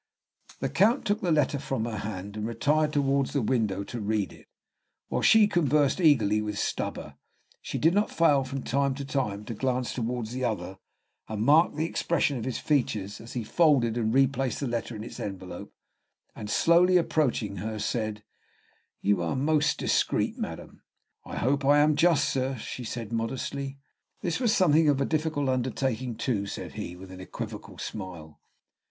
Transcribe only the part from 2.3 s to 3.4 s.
and retired towards